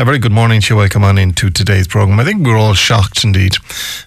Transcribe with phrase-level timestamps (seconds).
[0.00, 0.78] A very good morning to you.
[0.78, 2.18] Welcome on into today's programme.
[2.18, 3.56] I think we were all shocked indeed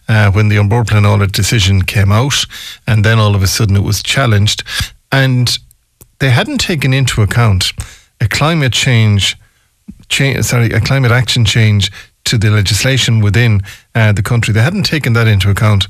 [0.09, 2.45] uh, when the An Bord Pleanála decision came out,
[2.87, 4.63] and then all of a sudden it was challenged,
[5.11, 5.59] and
[6.17, 7.73] they hadn't taken into account
[8.19, 9.37] a climate change,
[10.09, 11.91] change sorry, a climate action change
[12.23, 13.61] to the legislation within
[13.93, 14.51] uh, the country.
[14.51, 15.85] They hadn't taken that into account.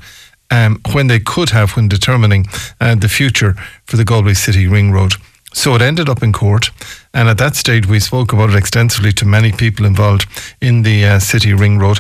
[0.52, 2.48] Um, when they could have, when determining
[2.82, 3.54] uh, the future
[3.86, 5.14] for the Galway City Ring Road.
[5.54, 6.72] So it ended up in court,
[7.14, 10.26] and at that stage, we spoke about it extensively to many people involved
[10.60, 12.00] in the uh, City Ring Road.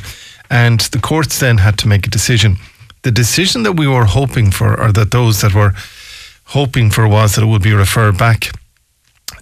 [0.49, 2.57] And the courts then had to make a decision.
[3.03, 5.73] The decision that we were hoping for, or that those that were
[6.45, 8.51] hoping for, was that it would be referred back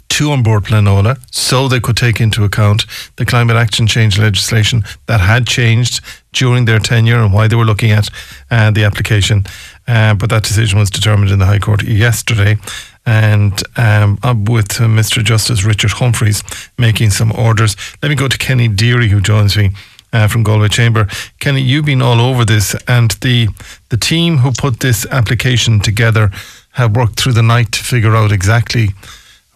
[0.10, 2.86] to An Bord Pleanála so they could take into account
[3.16, 6.02] the climate action change legislation that had changed
[6.34, 8.10] during their tenure and why they were looking at
[8.52, 9.46] uh, the application.
[9.88, 12.58] Uh, but that decision was determined in the High Court yesterday
[13.06, 15.24] and um, with uh, Mr.
[15.24, 16.44] Justice Richard Humphreys
[16.78, 17.76] making some orders.
[18.02, 19.72] Let me go to Kenny Deery, who joins me.
[20.14, 21.08] Uh, from Galway Chamber,
[21.40, 23.48] Kenny, you've been all over this, and the
[23.88, 26.30] the team who put this application together
[26.72, 28.90] have worked through the night to figure out exactly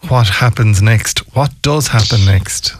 [0.08, 1.18] what happens next.
[1.34, 2.74] What does happen next?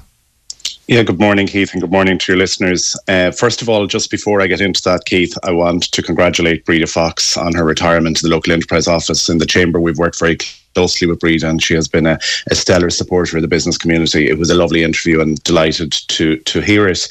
[0.88, 2.96] Yeah, good morning, Keith, and good morning to your listeners.
[3.08, 6.64] Uh, first of all, just before I get into that, Keith, I want to congratulate
[6.64, 9.80] Breda Fox on her retirement to the local enterprise office in the chamber.
[9.80, 10.38] We've worked very
[10.76, 12.18] closely with Breda, and she has been a,
[12.50, 14.28] a, stellar supporter of the business community.
[14.28, 17.08] It was a lovely interview, and delighted to to hear it.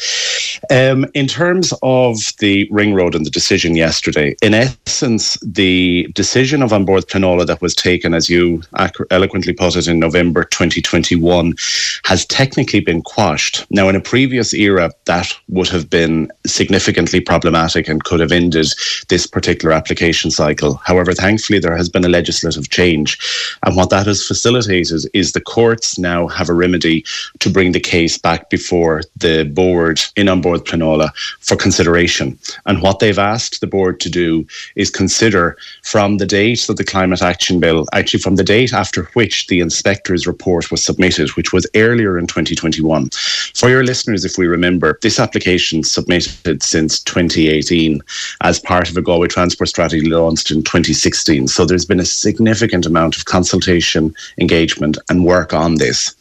[0.69, 6.61] Um, in terms of the ring road and the decision yesterday, in essence, the decision
[6.61, 8.61] of An Bord Pleanála that was taken, as you
[9.09, 11.55] eloquently put it, in November 2021,
[12.03, 13.65] has technically been quashed.
[13.71, 18.67] Now, in a previous era, that would have been significantly problematic and could have ended
[19.09, 20.75] this particular application cycle.
[20.83, 23.17] However, thankfully, there has been a legislative change
[23.63, 27.05] and what that has facilitated is the courts now have a remedy
[27.39, 32.37] to bring the case back before the board in An Bord Pleanála for consideration.
[32.65, 34.45] And what they've asked the board to do
[34.75, 39.03] is consider from the date of the climate action bill, actually from the date after
[39.13, 43.09] which the inspector's report was submitted, which was earlier in 2021.
[43.55, 48.01] For your listeners, if we remember, this application submitted since 2018
[48.41, 51.47] as part of a Galway Transport Strategy launched in 2016.
[51.47, 56.15] So there's been a significant amount of consultation, engagement, and work on this.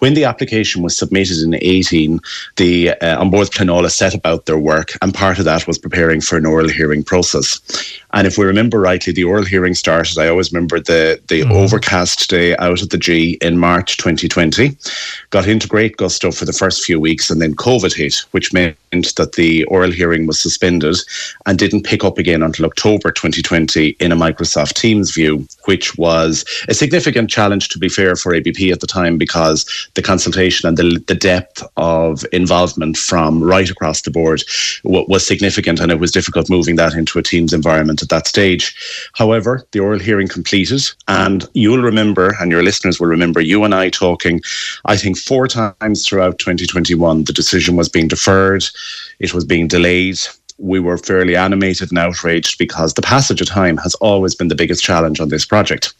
[0.00, 2.20] When the application was submitted in 18,
[2.56, 6.20] the uh, An Bord Pleanála set about their work, and part of that was preparing
[6.20, 7.60] for an oral hearing process.
[8.12, 10.18] And if we remember rightly, the oral hearing started.
[10.18, 11.50] I always remember the the mm.
[11.50, 14.76] overcast day out at the G in March 2020.
[15.30, 18.76] Got into great gusto for the first few weeks, and then COVID hit, which meant
[19.16, 20.96] that the oral hearing was suspended
[21.44, 26.44] and didn't pick up again until October 2020 in a Microsoft Teams view, which was
[26.68, 30.76] a significant challenge, to be fair, for ABP at the time because the consultation and
[30.76, 34.42] the, the depth of involvement from right across the board
[34.84, 38.26] w- was significant, and it was difficult moving that into a Teams environment at that
[38.26, 38.74] stage.
[39.14, 43.74] However, the oral hearing completed, and you'll remember, and your listeners will remember, you and
[43.74, 44.40] I talking,
[44.84, 47.24] I think, four times throughout 2021.
[47.24, 48.64] The decision was being deferred,
[49.18, 50.18] it was being delayed
[50.58, 54.54] we were fairly animated and outraged because the passage of time has always been the
[54.54, 55.92] biggest challenge on this project.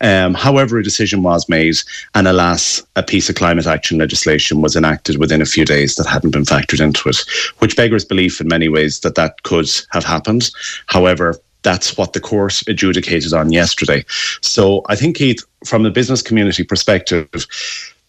[0.00, 1.76] Um, however, a decision was made,
[2.14, 6.06] and alas, a piece of climate action legislation was enacted within a few days that
[6.06, 7.18] hadn't been factored into it,
[7.58, 10.50] which beggars belief in many ways that that could have happened.
[10.86, 14.04] However, that's what the court adjudicated on yesterday.
[14.40, 17.28] So I think, Keith, from the business community perspective,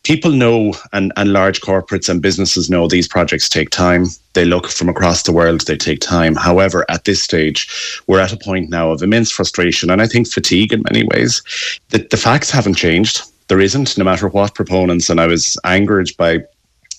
[0.07, 4.05] people know and, and large corporates and businesses know these projects take time.
[4.35, 6.33] They look from across the world, they take time.
[6.33, 10.29] However, at this stage, we're at a point now of immense frustration and I think
[10.29, 11.43] fatigue in many ways.
[11.89, 13.21] The, the facts haven't changed.
[13.49, 16.39] There isn't, no matter what proponents, and I was angered by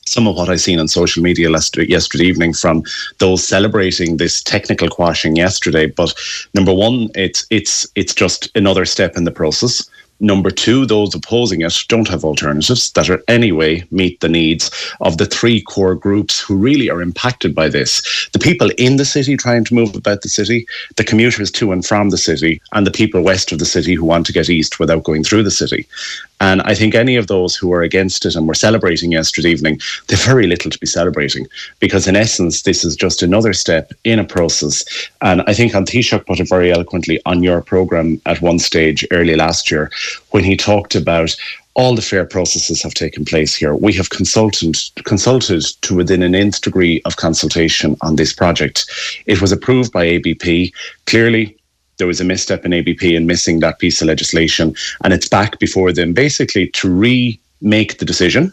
[0.05, 2.83] some of what I seen on social media yesterday evening from
[3.19, 5.87] those celebrating this technical quashing yesterday.
[5.87, 6.15] But
[6.55, 9.89] number one, it's it's it's just another step in the process.
[10.21, 14.71] Number two, those opposing it don't have alternatives that are anyway meet the needs
[15.01, 18.29] of the three core groups who really are impacted by this.
[18.33, 20.67] The people in the city trying to move about the city,
[20.97, 24.05] the commuters to and from the city, and the people west of the city who
[24.05, 25.87] want to get east without going through the city.
[26.41, 29.81] And I think any of those who are against it and were celebrating yesterday evening,
[30.07, 31.47] they've very little to be celebrating
[31.81, 34.85] because, in essence, this is just another step in a process.
[35.21, 39.05] And I think An Taoiseach put it very eloquently on your programme at one stage
[39.11, 39.91] early last year
[40.31, 41.35] when he talked about
[41.75, 43.75] all the fair processes have taken place here.
[43.75, 48.91] We have consulted consulted to within an nth degree of consultation on this project.
[49.27, 50.75] It was approved by ABP.
[51.07, 51.57] Clearly,
[51.99, 54.75] there was a misstep in ABP in missing that piece of legislation,
[55.05, 58.53] and it's back before them basically to remake the decision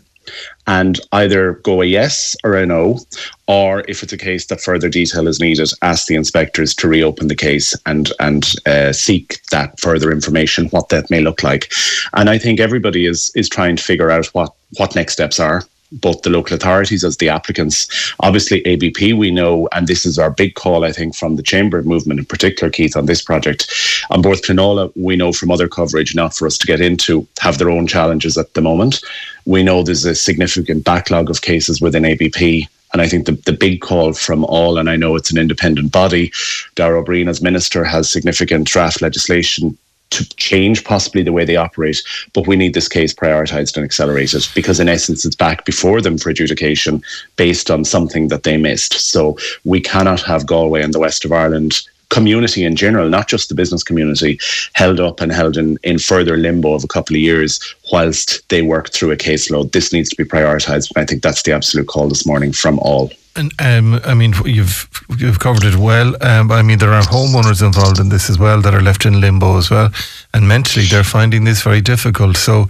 [0.68, 3.00] and either go a yes or a no,
[3.48, 7.28] or if it's a case that further detail is needed, ask the inspectors to reopen
[7.28, 11.72] the case and and uh, seek that further information, what that may look like.
[12.14, 15.64] And I think everybody is is trying to figure out what what next steps are
[15.92, 18.14] both the local authorities as the applicants.
[18.20, 21.82] Obviously, ABP, we know, and this is our big call, I think, from the Chamber
[21.84, 23.72] movement in particular, Keith, on this project.
[24.10, 27.58] An Bord Pleanála, we know from other coverage, not for us to get into, have
[27.58, 29.02] their own challenges at the moment.
[29.46, 32.68] We know there's a significant backlog of cases within ABP.
[32.94, 35.92] And I think the, the big call from all, and I know it's an independent
[35.92, 36.32] body,
[36.76, 39.78] Darragh O'Brien as minister has significant draft legislation
[40.12, 42.02] to change possibly the way they operate,
[42.34, 46.18] but we need this case prioritised and accelerated because, in essence, it's back before them
[46.18, 47.02] for adjudication
[47.36, 48.94] based on something that they missed.
[48.94, 53.50] So we cannot have Galway and the west of Ireland community in general, not just
[53.50, 54.40] the business community,
[54.74, 57.60] held up and held in, in further limbo of a couple of years
[57.92, 59.72] whilst they work through a caseload.
[59.72, 60.92] This needs to be prioritised.
[60.96, 63.12] I think that's the absolute call this morning from all.
[63.38, 66.16] And um, I mean, you've you've covered it well.
[66.24, 69.20] Um, I mean, there are homeowners involved in this as well that are left in
[69.20, 69.90] limbo as well,
[70.34, 72.38] and mentally they're finding this very difficult.
[72.38, 72.70] So,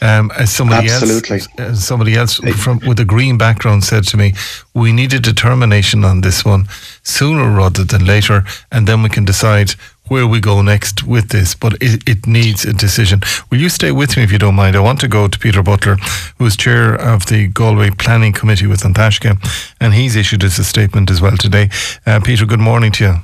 [0.00, 1.38] um, as somebody Absolutely.
[1.38, 4.34] else, as somebody else from with a green background said to me,
[4.72, 6.68] we need a determination on this one
[7.02, 9.74] sooner rather than later, and then we can decide
[10.08, 13.20] where we go next with this, but it, it, needs a decision.
[13.50, 14.76] Will you stay with me if you don't mind?
[14.76, 15.96] I want to go to Peter Butler,
[16.38, 19.36] who is chair of the Galway Planning Committee with An Taisce,
[19.80, 21.70] and he's issued us a statement as well today.
[22.04, 23.14] Uh, Peter, good morning to you.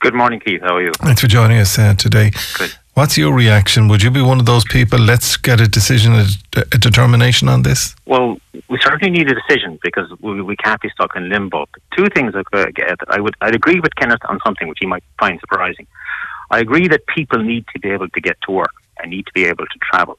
[0.00, 0.60] Good morning, Keith.
[0.60, 0.92] How are you?
[0.92, 2.30] Thanks for joining us uh, today.
[2.56, 2.74] Good.
[2.98, 3.86] What's your reaction?
[3.86, 4.98] Would you be one of those people?
[4.98, 7.94] Let's get a decision, a, a determination on this.
[8.06, 11.66] Well, we certainly need a decision because we, we can't be stuck in limbo.
[11.96, 15.86] Two things I would I'd agree with Kenneth on something which he might find surprising.
[16.50, 19.32] I agree that people need to be able to get to work and need to
[19.32, 20.18] be able to travel,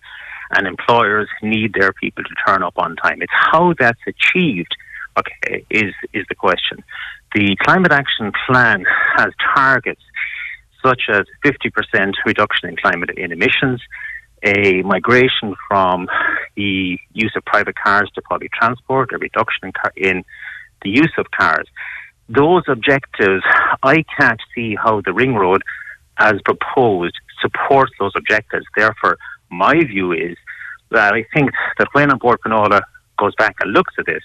[0.52, 3.22] and employers need their people to turn up on time.
[3.22, 4.74] It's how that's achieved.
[5.18, 6.82] Okay, is is the question.
[7.36, 8.86] The climate action plan
[9.18, 10.02] has targets
[10.84, 13.82] such as 50% reduction in climate in emissions,
[14.44, 16.08] a migration from
[16.56, 20.24] the use of private cars to public transport, a reduction in, car- in
[20.82, 21.68] the use of cars.
[22.30, 23.44] Those objectives,
[23.84, 25.62] I can't see how the ring road,
[26.18, 28.66] as proposed, supports those objectives.
[28.76, 29.18] Therefore,
[29.50, 30.38] my view is
[30.92, 32.82] that I think that when Bord Pleanála
[33.18, 34.24] goes back and looks at this,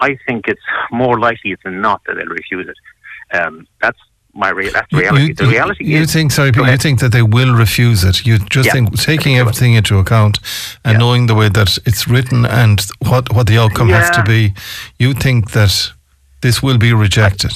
[0.00, 0.60] I think it's
[0.90, 3.38] more likely than not that they'll refuse it.
[3.38, 3.98] Um, that's
[4.34, 5.26] my real that's reality.
[5.26, 8.24] You, the reality you, is, think sorry, but you think that they will refuse it.
[8.24, 10.38] You just yeah, think taking everything into account
[10.84, 10.98] and yeah.
[10.98, 14.00] knowing the way that it's written and what what the outcome yeah.
[14.00, 14.54] has to be,
[14.98, 15.92] you think that
[16.40, 17.52] this will be rejected.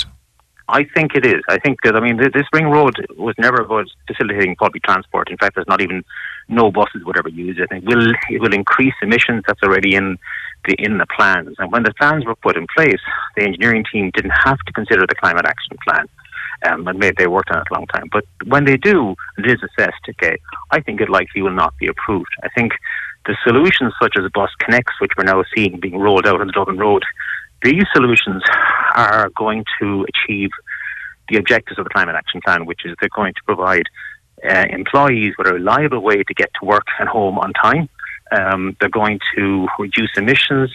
[0.69, 1.43] I think it is.
[1.49, 5.31] I think that I mean this ring road was never about facilitating public transport.
[5.31, 6.05] In fact, there's not even
[6.49, 7.75] no buses would ever use it.
[7.75, 9.45] It will it will increase emissions.
[9.47, 10.19] That's already in
[10.67, 11.55] the in the plans.
[11.59, 13.01] And when the plans were put in place,
[13.37, 16.09] the engineering team didn't have to consider the climate action plan
[16.65, 18.09] um, and maybe they worked on it a long time.
[18.11, 20.03] But when they do, it is assessed.
[20.09, 20.37] Okay,
[20.71, 22.31] I think it likely will not be approved.
[22.43, 22.73] I think
[23.27, 26.53] the solutions such as Bus Connects, which we're now seeing being rolled out on the
[26.53, 27.05] Dublin Road,
[27.63, 28.43] these solutions
[28.95, 30.51] are going to achieve
[31.29, 33.87] the objectives of the Climate Action Plan, which is they're going to provide
[34.49, 37.89] uh, employees with a reliable way to get to work and home on time.
[38.33, 40.71] Um, they're going to reduce emissions.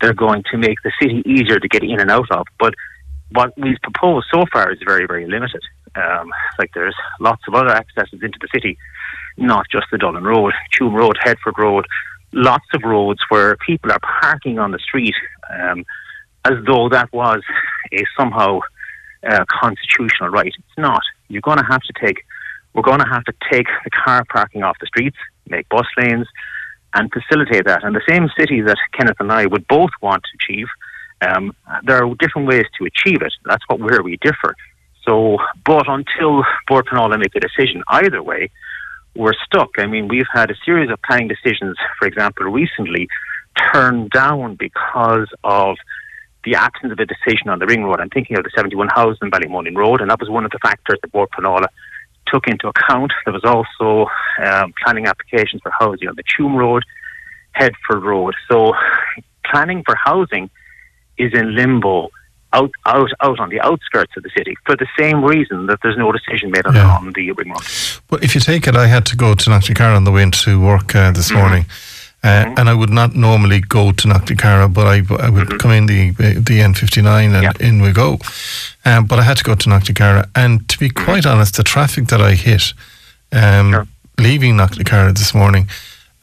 [0.00, 2.46] They're going to make the city easier to get in and out of.
[2.58, 2.74] But
[3.30, 5.62] what we've proposed so far is very, very limited.
[5.94, 8.78] Um, like there's lots of other accesses into the city,
[9.36, 11.86] not just the Dublin Road, Tuam Road, Headford Road,
[12.32, 15.14] lots of roads where people are parking on the street
[15.50, 15.84] um,
[16.44, 17.42] as though that was
[17.92, 18.60] a somehow
[19.26, 20.54] uh, constitutional right.
[20.56, 21.02] It's not.
[21.28, 22.24] You're going to have to take,
[22.74, 25.16] we're going to have to take the car parking off the streets,
[25.48, 26.26] make bus lanes,
[26.94, 27.84] and facilitate that.
[27.84, 30.66] And the same city that Kenneth and I would both want to achieve
[31.20, 33.32] um, there are different ways to achieve it.
[33.44, 34.54] That's what where we differ.
[35.06, 38.50] So, but until Bord Pleanála make a decision either way,
[39.14, 39.70] we're stuck.
[39.78, 43.08] I mean, we've had a series of planning decisions, for example, recently
[43.72, 45.76] turned down because of
[46.44, 48.00] the absence of a decision on the ring road.
[48.00, 50.58] I'm thinking of the 71 houses in Ballymoneen Road, and that was one of the
[50.60, 51.66] factors that Bord Pleanála
[52.26, 53.12] took into account.
[53.24, 54.08] There was also
[54.44, 56.84] um, planning applications for housing on the Tuam Road,
[57.52, 58.34] Headford Road.
[58.50, 58.74] So,
[59.50, 60.50] planning for housing
[61.18, 62.10] is in limbo
[62.52, 65.96] out, out, out on the outskirts of the city for the same reason that there's
[65.96, 66.96] no decision made on, yeah.
[66.96, 67.62] on the ring road.
[68.08, 70.60] But if you take it, I had to go to Knocknacarra on the way to
[70.60, 71.38] work uh, this mm-hmm.
[71.38, 71.66] morning.
[72.20, 72.54] Uh, mm-hmm.
[72.58, 75.56] And I would not normally go to Knocknacarra, but I, I would mm-hmm.
[75.58, 77.52] come in the the N59 and yeah.
[77.60, 78.18] in we go.
[78.84, 80.28] Um, but I had to go to Knocknacarra.
[80.34, 81.04] And to be mm-hmm.
[81.04, 82.72] quite honest, the traffic that I hit
[83.30, 83.86] um, sure.
[84.18, 85.68] leaving Knocknacarra this morning,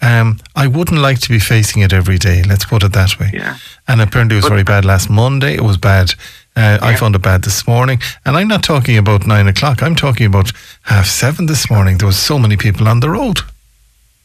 [0.02, 2.44] Um, I wouldn't like to be facing it every day.
[2.44, 3.32] Let's put it that way.
[3.34, 3.58] Yeah.
[3.88, 5.54] And apparently it was But- very bad last Monday.
[5.56, 6.14] It was bad.
[6.58, 8.00] Uh, I found it bad this morning.
[8.26, 9.82] And I'm not talking about nine o'clock.
[9.84, 10.52] I'm talking about
[10.84, 11.98] half seven this morning.
[11.98, 13.42] There was so many people on the road.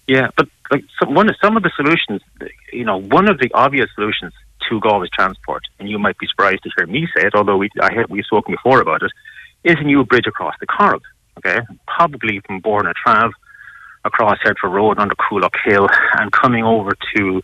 [0.07, 2.21] Yeah, but like some, one of some of the solutions,
[2.73, 4.33] you know, one of the obvious solutions
[4.69, 7.71] to Galway's transport, and you might be surprised to hear me say it, although we
[7.81, 9.11] I had we've spoken before about it,
[9.65, 11.03] is a new bridge across the Corrib.
[11.39, 13.31] Okay, probably from Borna Trav
[14.05, 15.89] across Headford Road under Coolock Hill
[16.19, 17.43] and coming over to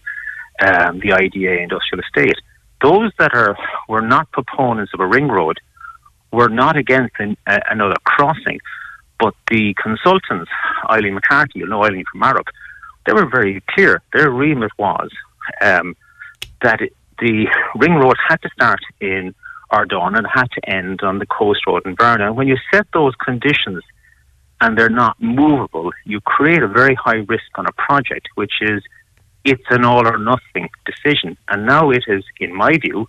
[0.65, 2.37] um, the IDA industrial estate.
[2.83, 3.57] Those that are
[3.89, 5.61] were not proponents of a ring road
[6.33, 8.61] were not against an, uh, another crossing,
[9.19, 10.51] but the consultants,
[10.91, 12.49] Eileen McCarthy, you know Eileen from Marrock,
[13.07, 14.03] they were very clear.
[14.13, 15.11] Their remit was
[15.61, 15.97] um,
[16.63, 17.47] that it, the
[17.77, 19.35] ring road had to start in
[19.73, 22.27] Ardaun and had to end on the coast road in Verna.
[22.27, 23.83] And when you set those conditions
[24.61, 28.83] and they're not movable, you create a very high risk on a project, which is
[29.45, 31.37] it's an all or nothing decision.
[31.49, 33.07] And now it has, in my view,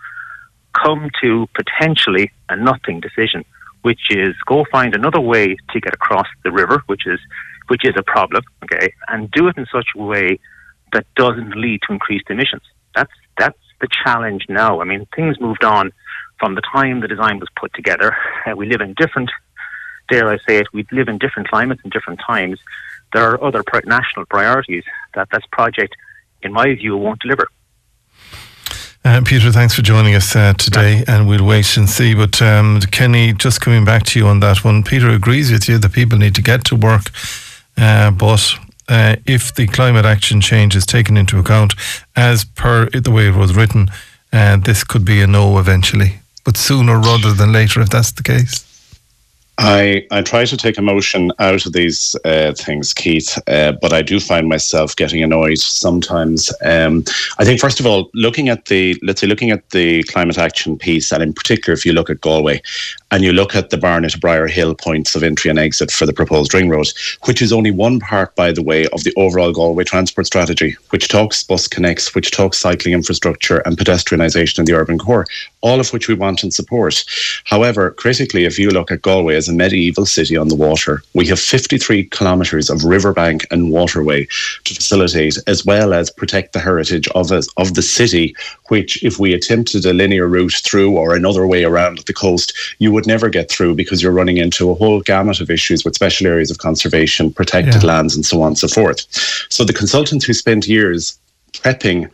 [0.74, 3.44] come to potentially a nothing decision,
[3.82, 7.20] which is go find another way to get across the river, which is
[7.68, 10.40] which is a problem, okay, and do it in such a way
[10.94, 12.62] that doesn't lead to increased emissions.
[12.96, 14.82] That's that's the challenge now.
[14.82, 15.92] I mean, things moved on
[16.40, 18.16] from the time the design was put together.
[18.46, 19.30] Uh, we live in different,
[20.08, 22.60] dare I say it, we live in different climates and different times.
[23.14, 24.84] There are other national priorities
[25.16, 25.96] that this project,
[26.42, 27.48] in my view, won't deliver.
[29.06, 32.14] Uh, Peter, thanks for joining us uh, today, and we'll wait and see.
[32.14, 35.78] But um, Kenny, just coming back to you on that one, Peter agrees with you
[35.78, 37.12] that people need to get to work,
[37.78, 38.54] uh, but
[38.90, 41.74] uh, if the climate action change is taken into account,
[42.18, 43.90] as per the way it was written,
[44.34, 48.24] uh, this could be a no eventually, but sooner rather than later, if that's the
[48.24, 48.67] case.
[49.60, 54.04] I, I try to take emotion out of these uh, things, Keith, uh, but I
[54.04, 56.52] do find myself getting annoyed sometimes.
[56.64, 57.04] Um,
[57.40, 60.78] I think, first of all, looking at the let's say looking at the climate action
[60.78, 62.62] piece, and in particular, if you look at Galway
[63.10, 66.14] and you look at the Barnet Briar Hill points of entry and exit for the
[66.14, 66.90] proposed ring road,
[67.26, 71.08] which is only one part, by the way, of the overall Galway transport strategy, which
[71.08, 75.26] talks bus connects, which talks cycling infrastructure and pedestrianisation in the urban core,
[75.62, 77.04] all of which we want and support.
[77.46, 81.26] However, critically, if you look at Galway as a medieval city on the water, we
[81.28, 84.28] have 53 kilometres of riverbank and waterway
[84.66, 88.36] to facilitate, as well as protect the heritage of us, of the city.
[88.70, 92.92] Which, if we attempted a linear route through or another way around the coast, you
[92.92, 96.28] would never get through because you're running into a whole gamut of issues with special
[96.28, 97.94] areas of conservation, protected Yeah.
[97.94, 99.06] lands, and so on and so forth.
[99.50, 101.18] So the consultants who spent years
[101.54, 102.10] prepping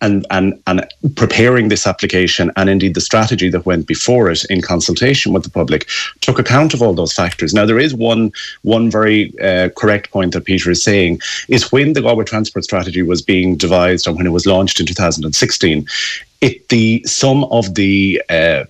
[0.00, 0.86] and, and, and
[1.16, 5.50] preparing this application and indeed the strategy that went before it in consultation with the
[5.50, 5.88] public
[6.20, 7.54] took account of all those factors.
[7.54, 11.92] Now, there is one, one very uh, correct point that Peter is saying is when
[11.92, 15.86] the Galway Transport Strategy was being devised and when it was launched in 2016,
[16.40, 18.64] it the some of the uh,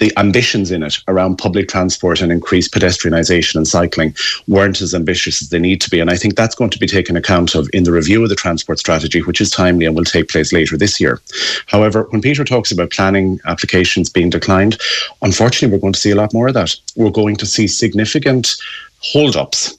[0.00, 4.14] the ambitions in it around public transport and increased pedestrianisation and cycling
[4.48, 6.00] weren't as ambitious as they need to be.
[6.00, 8.34] And I think that's going to be taken account of in the review of the
[8.34, 11.20] transport strategy, which is timely and will take place later this year.
[11.66, 14.80] However, when Peter talks about planning applications being declined,
[15.22, 16.74] unfortunately, we're going to see a lot more of that.
[16.96, 18.56] We're going to see significant
[19.02, 19.78] hold-ups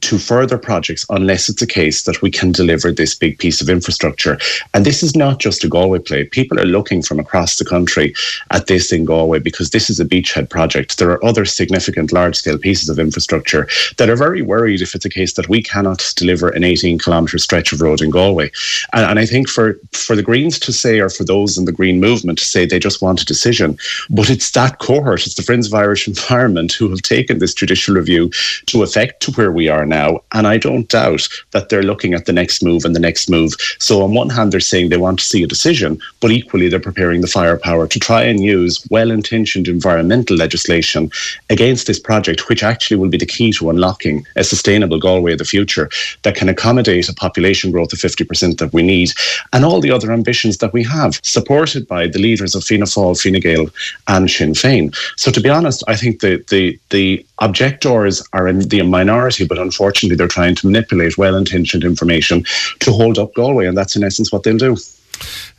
[0.00, 3.68] to further projects unless it's a case that we can deliver this big piece of
[3.68, 4.38] infrastructure.
[4.74, 6.24] And this is not just a Galway play.
[6.24, 8.14] People are looking from across the country
[8.50, 10.98] at this in Galway because this is a beachhead project.
[10.98, 15.04] There are other significant large scale pieces of infrastructure that are very worried if it's
[15.04, 18.50] a case that we cannot deliver an 18 kilometre stretch of road in Galway.
[18.92, 21.72] And, and I think for, for the Greens to say, or for those in the
[21.72, 23.78] Green movement to say they just want a decision,
[24.10, 27.94] but it's that cohort, it's the Friends of Irish Environment who have taken this judicial
[27.94, 28.30] review
[28.66, 30.22] to effect to where we are now.
[30.32, 33.54] And I don't doubt that they're looking at the next move and the next move.
[33.78, 36.80] So, on one hand, they're saying they want to see a decision, but equally, they're
[36.80, 41.10] preparing the firepower to try and use well intentioned environmental legislation
[41.50, 45.38] against this project, which actually will be the key to unlocking a sustainable Galway of
[45.38, 45.88] the future
[46.22, 49.12] that can accommodate a population growth of 50% that we need
[49.52, 53.20] and all the other ambitions that we have, supported by the leaders of Fianna Fáil,
[53.20, 53.68] Fine Gael,
[54.08, 54.94] and Sinn Féin.
[55.16, 59.58] So, to be honest, I think the, the, the objectors are in the minority, but
[59.68, 62.44] unfortunately, they're trying to manipulate well intentioned information
[62.80, 64.76] to hold up Galway, and that's in essence what they'll do.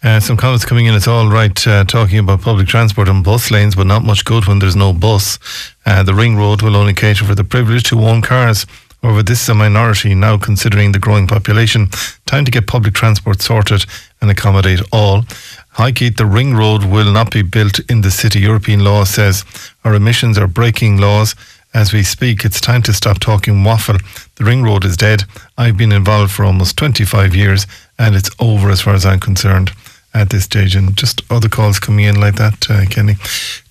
[0.01, 0.95] Uh, some comments coming in.
[0.95, 4.47] It's all right uh, talking about public transport and bus lanes, but not much good
[4.47, 5.37] when there's no bus.
[5.85, 8.65] Uh, the ring road will only cater for the privileged who own cars.
[9.01, 11.87] However, this is a minority now considering the growing population.
[12.25, 13.85] Time to get public transport sorted
[14.21, 15.23] and accommodate all.
[15.71, 16.17] Hi, Keith.
[16.17, 18.39] The ring road will not be built in the city.
[18.39, 19.45] European law says
[19.85, 21.35] our emissions are breaking laws
[21.73, 22.45] as we speak.
[22.45, 23.97] It's time to stop talking waffle.
[24.35, 25.23] The ring road is dead.
[25.57, 29.71] I've been involved for almost 25 years and it's over as far as I'm concerned
[30.13, 30.75] at this stage.
[30.75, 33.15] And just other calls coming in like that, uh, Kenny.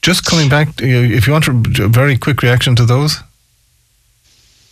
[0.02, 1.52] Just coming back, if you want a
[1.88, 3.16] very quick reaction to those.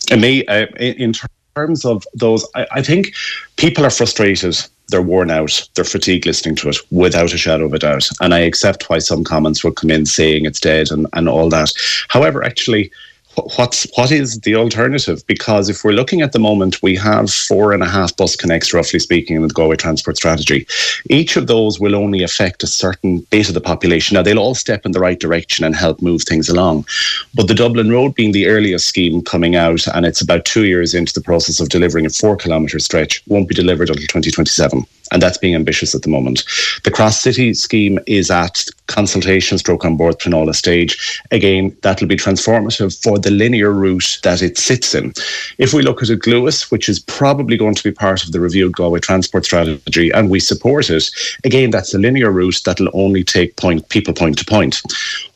[0.09, 1.13] And me, uh, in
[1.55, 3.13] terms of those, I, I think
[3.57, 4.57] people are frustrated
[4.89, 8.09] they're worn out, they're fatigued listening to it without a shadow of a doubt.
[8.21, 11.49] And I accept why some comments will come in saying it's dead and, and all
[11.49, 11.73] that.
[12.07, 12.91] However, actually,
[13.55, 15.25] what's what is the alternative?
[15.27, 18.73] Because if we're looking at the moment, we have four and a half bus connects,
[18.73, 20.67] roughly speaking, in the Galway Transport Strategy.
[21.09, 24.15] Each of those will only affect a certain bit of the population.
[24.15, 26.85] Now they'll all step in the right direction and help move things along.
[27.35, 30.93] But the Dublin Road being the earliest scheme coming out, and it's about two years
[30.93, 35.21] into the process of delivering a four kilometre stretch, won't be delivered until 2027 and
[35.21, 36.43] that's being ambitious at the moment.
[36.83, 41.21] The Cross City scheme is at consultation stroke An Bord Pleanála stage.
[41.31, 45.13] Again, that'll be transformative for the linear route that it sits in.
[45.57, 48.39] If we look at a Gluas, which is probably going to be part of the
[48.39, 51.09] reviewed Galway transport strategy, and we support it,
[51.43, 54.81] again, that's a linear route that'll only take point people point to point.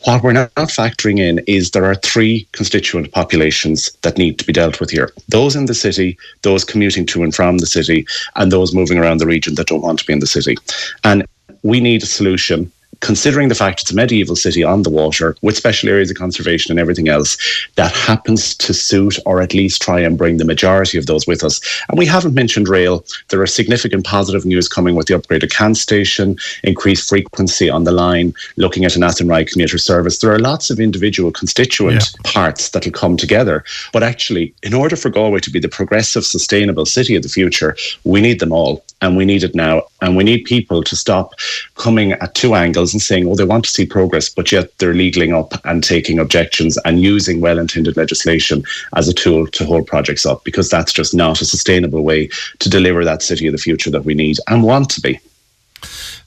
[0.06, 4.54] What we're not factoring in is there are three constituent populations that need to be
[4.54, 5.12] dealt with here.
[5.30, 9.20] Those in the city, those commuting to and from the city, and those moving around
[9.20, 10.58] the region that don't want to be in the city.
[11.04, 11.24] And
[11.62, 15.58] we need a solution considering the fact it's a medieval city on the water with
[15.58, 17.38] special areas of conservation and everything else,
[17.76, 21.44] that happens to suit or at least try and bring the majority of those with
[21.44, 21.60] us.
[21.90, 23.04] And we haven't mentioned rail.
[23.30, 27.92] There are significant positive news coming with the upgraded Ceannt station, increased frequency on the
[27.92, 30.20] line, looking at an Athenry commuter service.
[30.20, 32.32] There are lots of individual constituent yeah.
[32.32, 33.64] parts that will come together.
[33.92, 37.76] But actually, in order for Galway to be the progressive, sustainable city of the future,
[38.04, 39.84] we need them all and we need it now.
[40.02, 41.34] And we need people to stop
[41.76, 44.94] coming at two angles and saying, oh, they want to see progress, but yet they're
[44.94, 48.64] legaling up and taking objections and using well intended legislation
[48.96, 52.30] as a tool to hold projects up, because that's just not a sustainable way
[52.60, 55.20] to deliver that city of the future that we need and want to be.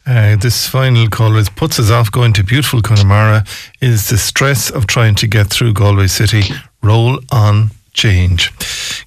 [0.07, 3.43] Uh, this final call is puts us off going to beautiful Connemara
[3.81, 6.43] is the stress of trying to get through Galway City.
[6.83, 8.53] Roll on change.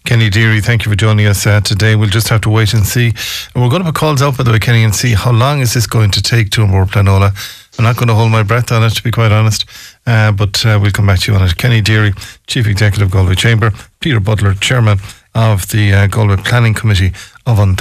[0.05, 1.95] Kenny Deery, thank you for joining us uh, today.
[1.95, 3.13] We'll just have to wait and see.
[3.53, 5.59] And we're going to put calls out, by the way, Kenny, and see how long
[5.59, 7.31] is this going to take to Bord Pleanála.
[7.77, 9.65] I'm not going to hold my breath on it, to be quite honest,
[10.07, 11.57] uh, but uh, we'll come back to you on it.
[11.57, 12.13] Kenny Deery,
[12.47, 14.97] Chief Executive Galway Chamber, Peter Butler, Chairman
[15.35, 17.13] of the uh, Galway Planning Committee
[17.47, 17.75] of An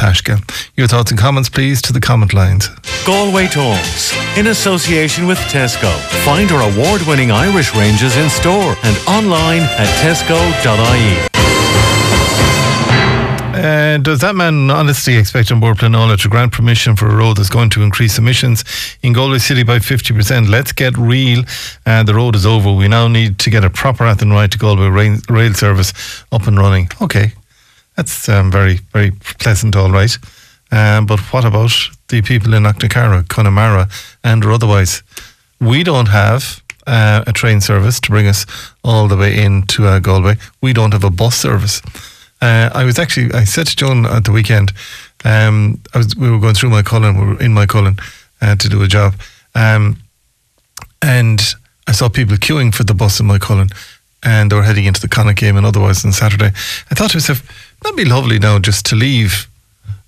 [0.76, 2.70] Your thoughts and comments, please, to the comment lines.
[3.04, 5.92] Galway Talks, in association with Tesco.
[6.24, 11.26] Find our award winning Irish ranges in store and online at tesco.ie.
[13.56, 17.38] Uh, does that man honestly expect An Bord Pleanála to grant permission for a road
[17.38, 18.64] that's going to increase emissions
[19.02, 20.48] in Galway City by 50%?
[20.48, 21.42] Let's get real.
[21.84, 22.70] Uh, the road is over.
[22.70, 25.92] We now need to get a proper Athenry to Galway rail, rail service
[26.30, 26.90] up and running.
[27.00, 27.32] Okay,
[27.96, 30.16] that's um, very, very pleasant, all right.
[30.70, 31.72] Um, but what about
[32.08, 33.88] the people in Knocknacarra, Connemara,
[34.22, 35.02] and or otherwise?
[35.60, 38.46] We don't have uh, a train service to bring us
[38.84, 40.36] all the way into uh, Galway.
[40.60, 41.82] We don't have a bus service.
[42.40, 44.72] Uh, I was actually, I said to Joan at the weekend,
[45.24, 47.98] um, was, we were going through Moycullen, we were in Moycullen
[48.42, 49.14] uh, to do a job,
[49.54, 49.96] um,
[51.00, 51.40] and
[51.86, 53.72] I saw people queuing for the bus in Moycullen,
[54.22, 56.52] and they were heading into the Connacht game and otherwise on Saturday.
[56.90, 57.42] I thought to myself,
[57.86, 59.46] that'd be lovely now just to leave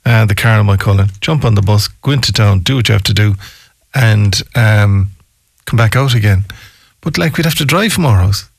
[0.05, 2.93] uh, the car in Moycullen, jump on the bus, go into town, do what you
[2.93, 3.35] have to do,
[3.95, 5.11] and um,
[5.65, 6.45] come back out again.
[7.01, 8.51] But like we'd have to drive from our house,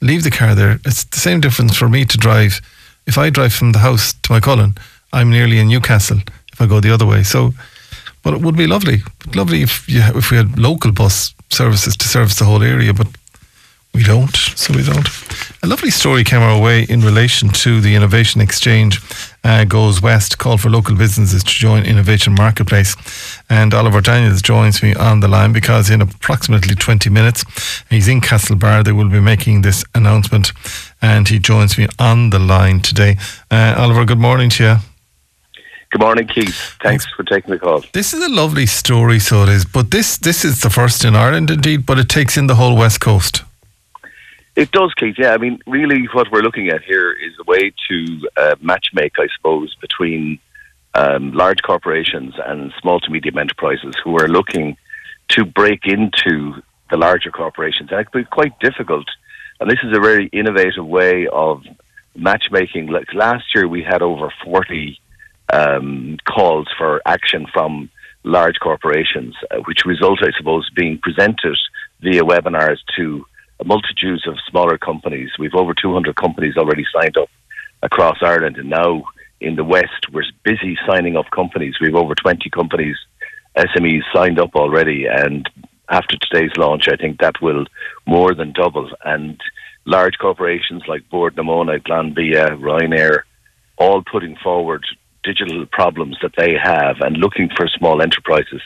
[0.00, 0.80] leave the car there.
[0.84, 2.60] It's the same difference for me to drive
[3.06, 4.76] if I drive from the house to Moycullen,
[5.12, 6.18] I'm nearly in Newcastle
[6.52, 7.22] if I go the other way.
[7.22, 7.52] So,
[8.22, 9.02] but it would be lovely,
[9.34, 13.06] lovely if you, if we had local bus services to service the whole area, but
[13.94, 15.08] we don't, so we don't.
[15.62, 19.00] A lovely story came our way in relation to the Innovation Exchange
[19.44, 22.96] uh, Goes West, call for local businesses to join Innovation Marketplace.
[23.48, 27.44] And Oliver Daniels joins me on the line because in approximately 20 minutes,
[27.88, 28.84] he's in Castlebar.
[28.84, 30.52] They will be making this announcement
[31.00, 33.16] and he joins me on the line today.
[33.50, 34.76] Uh, Oliver, good morning to you.
[35.92, 36.76] Good morning, Keith.
[36.82, 37.84] Thanks for taking the call.
[37.92, 39.64] This is a lovely story, so it is.
[39.64, 41.86] But this this is the first in Ireland, indeed.
[41.86, 43.44] But it takes in the whole west coast.
[44.56, 45.16] It does, Keith.
[45.18, 49.18] Yeah, I mean, really, what we're looking at here is a way to uh, matchmake,
[49.18, 50.38] I suppose, between
[50.94, 54.76] um, large corporations and small to medium enterprises who are looking
[55.30, 57.90] to break into the larger corporations.
[57.90, 59.06] And it be quite difficult.
[59.58, 61.64] And this is a very innovative way of
[62.14, 62.86] matchmaking.
[62.86, 65.00] Like last year, we had over 40
[65.52, 67.90] um, calls for action from
[68.22, 71.56] large corporations, uh, which result, I suppose, being presented
[72.00, 73.26] via webinars to
[73.64, 75.30] multitudes of smaller companies.
[75.38, 77.28] We've over 200 companies already signed up
[77.82, 79.04] across Ireland, and now
[79.40, 81.74] in the West, we're busy signing up companies.
[81.80, 82.96] We've over 20 companies,
[83.56, 85.48] SMEs signed up already, and
[85.90, 87.66] after today's launch, I think that will
[88.06, 88.90] more than double.
[89.04, 89.40] And
[89.84, 93.20] large corporations like Bord na Móna, Glanbia, Ryanair,
[93.76, 94.84] all putting forward
[95.22, 98.62] digital problems that they have and looking for small enterprises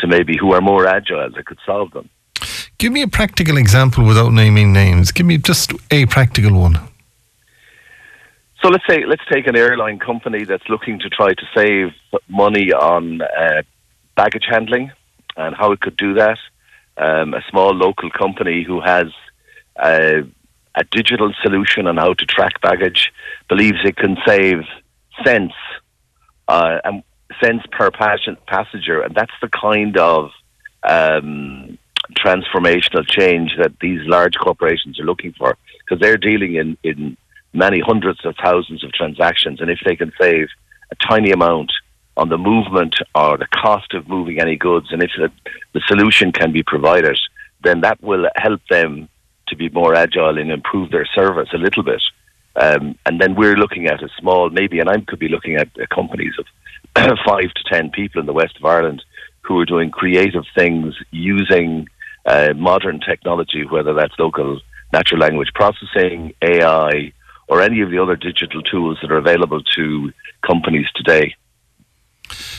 [0.00, 2.08] to maybe who are more agile that could solve them.
[2.78, 5.10] Give me a practical example without naming names.
[5.10, 6.78] Give me just a practical one.
[8.62, 11.94] So let's say let's take an airline company that's looking to try to save
[12.28, 13.62] money on uh,
[14.14, 14.90] baggage handling
[15.36, 16.38] and how it could do that.
[16.98, 19.08] Um, a small local company who has
[19.76, 20.22] uh,
[20.74, 23.12] a digital solution on how to track baggage
[23.48, 24.64] believes it can save
[25.24, 25.54] cents
[26.48, 27.02] uh, and
[27.42, 30.30] cents per passenger, and that's the kind of
[30.82, 31.78] um,
[32.14, 37.16] transformational change that these large corporations are looking for because they're dealing in, in
[37.52, 40.48] many hundreds of thousands of transactions, and if they can save
[40.90, 41.72] a tiny amount
[42.16, 45.30] on the movement or the cost of moving any goods, and if the,
[45.72, 47.18] the solution can be provided,
[47.62, 49.08] then that will help them
[49.48, 52.02] to be more agile and improve their service a little bit.
[52.56, 55.68] Um, and then we're looking at a small, maybe, and I could be looking at
[55.90, 56.46] companies of
[57.26, 59.02] five to ten people in the west of Ireland
[59.42, 61.86] who are doing creative things using
[62.26, 64.60] uh, modern technology, whether that's local
[64.92, 67.12] natural language processing, AI,
[67.48, 70.12] or any of the other digital tools that are available to
[70.44, 71.34] companies today.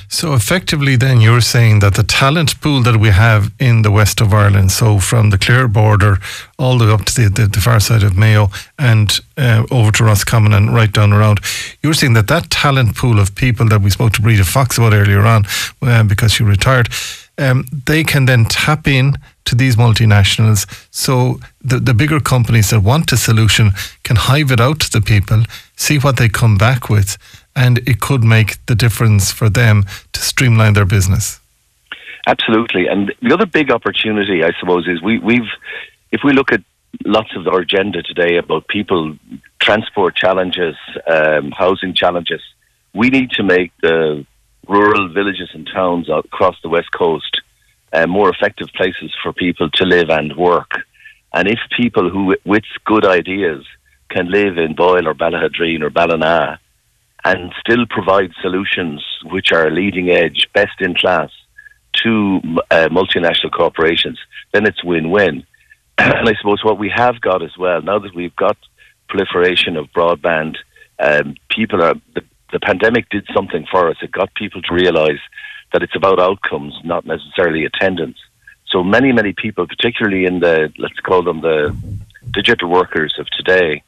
[0.09, 4.21] So effectively, then you're saying that the talent pool that we have in the west
[4.21, 6.17] of Ireland, so from the Clare border
[6.57, 8.49] all the way up to the, the, the far side of Mayo
[8.79, 11.39] and uh, over to Roscommon and right down around,
[11.83, 14.93] you're saying that that talent pool of people that we spoke to Breda Fox about
[14.93, 15.45] earlier on,
[15.81, 16.89] uh, because she retired,
[17.37, 20.65] um, they can then tap in to these multinationals.
[20.91, 23.71] So the, the bigger companies that want a solution
[24.03, 25.43] can hive it out to the people,
[25.75, 27.17] see what they come back with,
[27.57, 31.41] and it could make the difference for them to streamline their business.
[32.27, 35.51] Absolutely, and the other big opportunity, I suppose, is we, we've
[36.11, 36.61] if we look at
[37.05, 39.17] lots of our agenda today about people,
[39.59, 40.75] transport challenges,
[41.07, 42.41] um, housing challenges,
[42.93, 44.25] we need to make the
[44.67, 47.41] rural villages and towns across the west coast
[47.93, 50.71] uh, more effective places for people to live and work.
[51.33, 53.65] And if people who, with good ideas,
[54.09, 56.59] can live in Boyle or Ballaghaderreen or Ballina
[57.23, 61.29] and still provide solutions which are leading edge, best in class
[62.03, 62.39] to
[62.71, 64.19] uh, multinational corporations,
[64.53, 65.45] then it's win-win.
[65.97, 68.57] and I suppose what we have got as well, now that we've got
[69.09, 70.57] proliferation of broadband,
[70.99, 73.97] um, people are the, the pandemic did something for us.
[74.01, 75.19] It got people to realise
[75.73, 78.17] that it's about outcomes, not necessarily attendance.
[78.67, 81.75] So many, many people, particularly in the let's call them the
[82.31, 83.83] digital workers of today,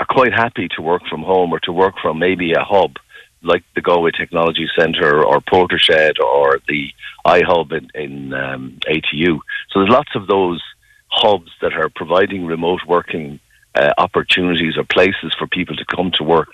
[0.00, 2.96] are quite happy to work from home or to work from maybe a hub
[3.42, 6.90] like the Galway Technology Centre or Portershed or the
[7.26, 9.38] iHub in, in um, ATU.
[9.70, 10.62] So there's lots of those
[11.08, 13.40] hubs that are providing remote working
[13.74, 16.48] uh, opportunities or places for people to come to work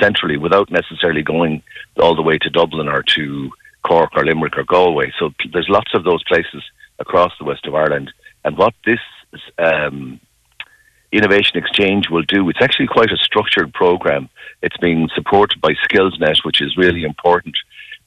[0.00, 1.62] centrally without necessarily going
[2.00, 3.50] all the way to Dublin or to
[3.82, 5.12] Cork or Limerick or Galway.
[5.18, 6.62] So there's lots of those places
[6.98, 8.12] across the west of Ireland.
[8.44, 9.00] And what this
[9.58, 10.20] um,
[11.10, 12.48] Innovation Exchange will do.
[12.48, 14.28] It's actually quite a structured program.
[14.62, 17.56] It's being supported by SkillsNet, which is really important.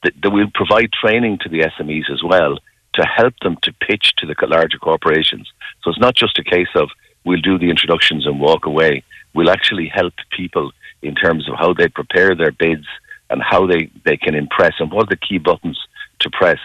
[0.04, 2.58] That, that will provide training to the SMEs as well
[2.94, 5.50] to help them to pitch to the larger corporations.
[5.82, 6.90] So it's not just a case of
[7.24, 9.02] we'll do the introductions and walk away.
[9.34, 12.86] We'll actually help people in terms of how they prepare their bids
[13.30, 15.78] and how they, they can impress and what are the key buttons
[16.20, 16.58] to press.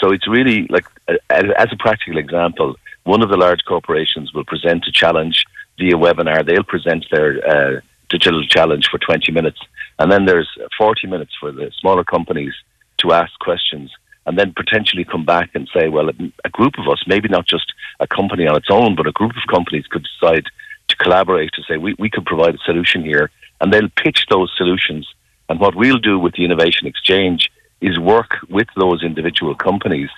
[0.00, 0.86] So it's really like,
[1.30, 5.44] as a practical example, one of the large corporations will present a challenge
[5.78, 6.46] via webinar.
[6.46, 9.58] They'll present their uh, digital challenge for 20 minutes.
[9.98, 12.52] And then there's 40 minutes for the smaller companies
[12.98, 13.90] to ask questions
[14.26, 17.72] and then potentially come back and say, well, a group of us, maybe not just
[18.00, 20.44] a company on its own, but a group of companies could decide
[20.88, 23.30] to collaborate to say, we, we could provide a solution here.
[23.60, 25.08] And they'll pitch those solutions.
[25.48, 30.10] And what we'll do with the Innovation Exchange is work with those individual companies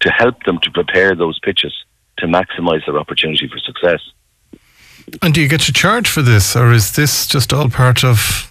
[0.00, 1.72] to help them to prepare those pitches
[2.18, 4.00] to maximize their opportunity for success.
[5.22, 8.50] And do you get to charge for this, or is this just all part of?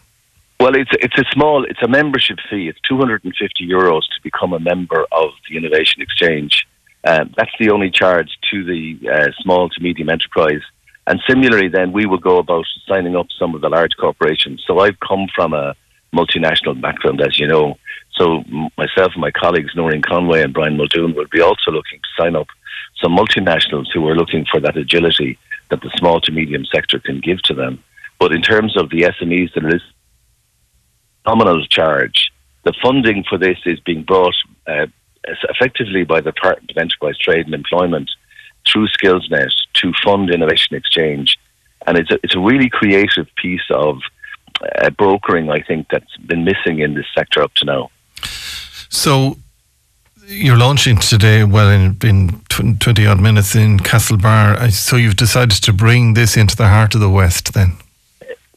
[0.60, 2.68] Well, it's it's a small, it's a membership fee.
[2.68, 6.66] It's two hundred and fifty euros to become a member of the Innovation Exchange.
[7.06, 10.62] Um, that's the only charge to the uh, small to medium enterprise.
[11.06, 14.64] And similarly, then we will go about signing up some of the large corporations.
[14.66, 15.76] So I've come from a
[16.16, 17.78] multinational background, as you know.
[18.14, 18.44] So
[18.78, 22.36] myself and my colleagues, Noreen Conway and Brian Muldoon, will be also looking to sign
[22.38, 22.48] up
[23.02, 25.38] some multinationals who are looking for that agility
[25.74, 27.84] that the small to medium sector can give to them.
[28.20, 29.82] But in terms of the SMEs, there is
[31.26, 32.32] nominal charge.
[32.64, 34.36] The funding for this is being brought
[34.68, 34.86] uh,
[35.26, 38.12] effectively by the Department of Enterprise, Trade and Employment
[38.72, 41.40] through SkillsNet to fund innovation exchange.
[41.88, 43.98] And it's a, it's a really creative piece of
[44.62, 47.90] uh, brokering, I think, that's been missing in this sector up to now.
[48.90, 49.38] So
[50.28, 54.72] you're launching today, well, in, in 20 odd minutes in Castlebar.
[54.72, 57.74] So you've decided to bring this into the heart of the West then?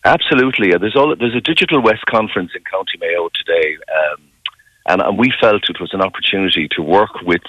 [0.05, 0.71] Absolutely.
[0.79, 3.77] There's, all, there's a Digital West conference in County Mayo today.
[3.77, 4.23] Um,
[4.89, 7.43] and, and, we felt it was an opportunity to work with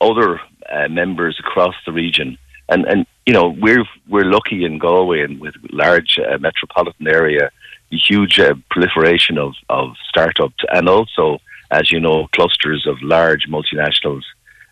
[0.00, 2.36] other uh, members across the region.
[2.68, 7.50] And, and you know, we're, we're lucky in Galway and with large uh, metropolitan area,
[7.90, 14.22] huge uh, proliferation of, of startups and also as you know, clusters of large multinationals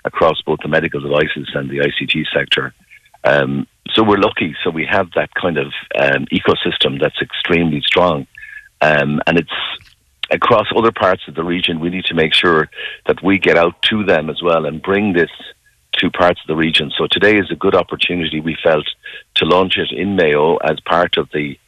[0.04, 2.74] across both the medical devices and the ICT sector.
[3.24, 4.54] Um, so we're lucky.
[4.62, 8.26] So we have that kind of um, ecosystem that's extremely strong,
[8.80, 9.50] um, and it's
[10.30, 11.80] across other parts of the region.
[11.80, 12.68] We need to make sure
[13.06, 15.30] that we get out to them as well and bring this
[15.94, 16.92] to parts of the region.
[16.96, 18.40] So today is a good opportunity.
[18.40, 18.86] We felt
[19.36, 21.58] to launch it in Mayo as part of the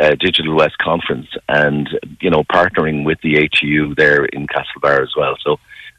[0.00, 1.88] uh, Digital West conference and,
[2.20, 5.36] you know, partnering with the ATU there in Castlebar as well.
[5.40, 5.58] So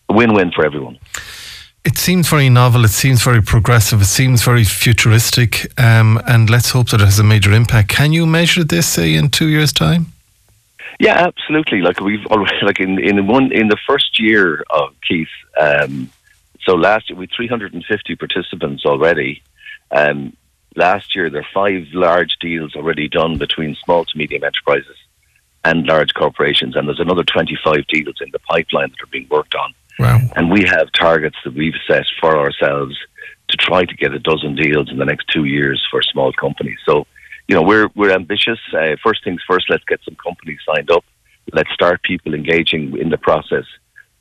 [0.10, 0.98] a win-win for everyone.
[1.84, 2.86] It seems very novel.
[2.86, 4.02] It seems very progressive.
[4.02, 5.72] It seems very futuristic.
[5.80, 7.90] Um, and let's hope that it has a major impact.
[7.90, 10.14] Can you measure this, say, in two years' time?
[11.00, 11.82] Yeah, absolutely.
[11.82, 15.36] Like we've already, like in in one in the first year of Keith.
[15.60, 16.12] Um,
[16.64, 19.42] so last year we had 350 participants already.
[19.90, 20.38] Um,
[20.76, 24.96] Last year, there are five large deals already done between small to medium enterprises
[25.64, 29.56] and large corporations, and there's another 25 deals in the pipeline that are being worked
[29.56, 29.74] on.
[30.00, 30.20] Wow.
[30.36, 32.98] And we have targets that we've set for ourselves
[33.50, 36.80] to try to get a dozen deals in the next two years for small companies.
[36.86, 37.06] So,
[37.48, 38.60] you know, we're we're ambitious.
[38.74, 41.04] Uh, first things first, let's get some companies signed up.
[41.54, 43.66] Let's start people engaging in the process.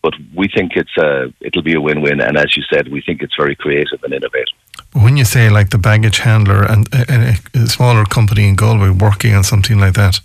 [0.03, 3.23] But we think it's a it'll be a win-win, and as you said, we think
[3.23, 4.60] it's very creative and innovative.
[4.93, 9.35] When you say like the baggage handler and a, a smaller company in Galway working
[9.35, 10.21] on something like that,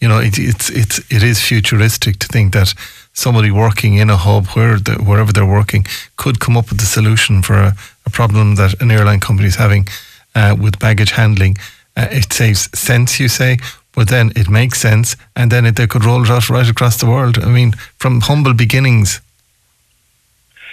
[0.00, 2.74] you know, it, it's it's it is futuristic to think that
[3.12, 5.84] somebody working in a hub where the, wherever they're working
[6.16, 9.56] could come up with a solution for a, a problem that an airline company is
[9.56, 9.86] having
[10.34, 11.56] uh, with baggage handling.
[11.96, 13.58] Uh, it saves sense, you say,
[13.92, 16.96] but then it makes sense, and then it, they could roll it out right across
[16.98, 17.38] the world.
[17.38, 19.20] I mean, from humble beginnings.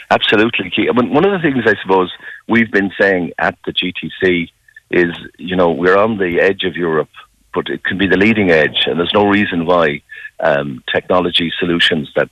[0.09, 2.13] Absolutely, I mean, one of the things I suppose
[2.47, 4.49] we've been saying at the GTC
[4.89, 7.09] is, you know, we're on the edge of Europe,
[7.53, 10.01] but it can be the leading edge, and there's no reason why
[10.39, 12.29] um, technology solutions that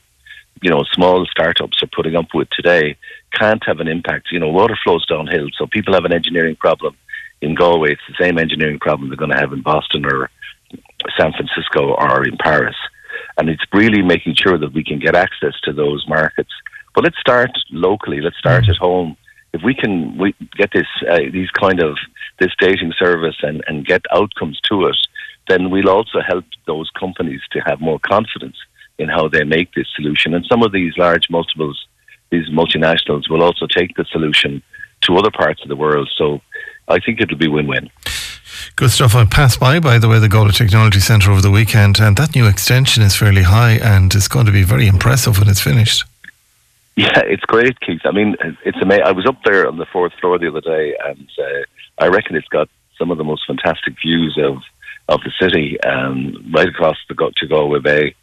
[0.62, 2.95] you know small startups are putting up with today
[3.34, 4.28] can't have an impact.
[4.32, 6.95] You know, water flows downhill, so people have an engineering problem
[7.41, 7.91] in Galway.
[7.91, 10.30] It's the same engineering problem they're going to have in Boston or
[11.19, 12.75] San Francisco or in Paris.
[13.38, 16.51] And it's really making sure that we can get access to those markets.
[16.93, 18.21] But let's start locally.
[18.21, 18.69] Let's start mm.
[18.69, 19.17] at home
[19.56, 21.98] if we can we get this uh, these kind of
[22.39, 24.98] this dating service and, and get outcomes to it,
[25.48, 28.58] then we'll also help those companies to have more confidence
[28.98, 30.34] in how they make this solution.
[30.34, 31.88] And some of these large multiples,
[32.32, 34.62] these multinationals, will also take the solution
[35.02, 36.10] to other parts of the world.
[36.18, 36.41] So
[36.88, 37.89] I think it'll be win-win.
[38.76, 39.15] Good stuff.
[39.15, 42.36] I passed by, by the way, the Galway Technology Centre over the weekend, and that
[42.36, 46.04] new extension is fairly high and it's going to be very impressive when it's finished.
[46.95, 48.01] Yeah, it's great, Keith.
[48.05, 49.03] I mean, it's amazing.
[49.03, 52.38] I was up there on the fourth floor the other day, and uh, I reckon
[52.38, 54.58] it's got some of the most fantastic views of
[55.08, 58.15] of the city, um, right across the to Galway Bay.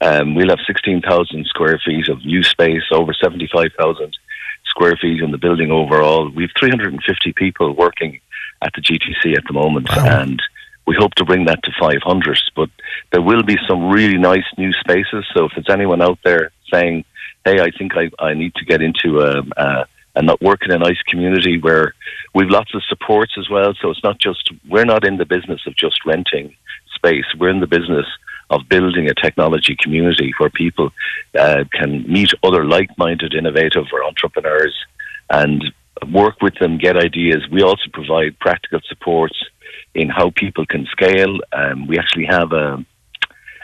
[0.00, 4.16] Um, we'll have 16,000 square feet of new space, over 75,000
[4.64, 6.30] square feet in the building overall.
[6.30, 8.20] We have 350 people working
[8.62, 10.20] at the GTC at the moment, wow.
[10.20, 10.42] and
[10.86, 12.40] we hope to bring that to 500.
[12.56, 12.70] But
[13.12, 15.26] there will be some really nice new spaces.
[15.34, 17.04] So if there's anyone out there saying
[17.44, 20.72] hey, I think I, I need to get into a, a, a not work in
[20.72, 21.94] a nice community where
[22.34, 23.74] we've lots of supports as well.
[23.80, 26.54] So it's not just we're not in the business of just renting
[26.94, 27.24] space.
[27.38, 28.06] We're in the business
[28.50, 30.90] of building a technology community where people
[31.38, 34.74] uh, can meet other like-minded, innovative or entrepreneurs
[35.30, 35.64] and
[36.12, 37.46] work with them, get ideas.
[37.50, 39.36] We also provide practical supports
[39.94, 41.38] in how people can scale.
[41.52, 42.84] Um, we actually have a,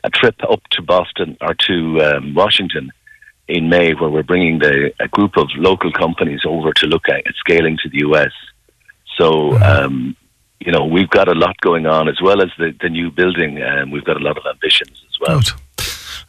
[0.04, 2.92] a trip up to Boston or to um, Washington
[3.48, 7.26] in May, where we're bringing the a group of local companies over to look at,
[7.26, 8.32] at scaling to the US.
[9.16, 10.16] So, um,
[10.60, 13.58] you know, we've got a lot going on as well as the, the new building,
[13.58, 15.38] and we've got a lot of ambitions as well.
[15.38, 15.50] Good.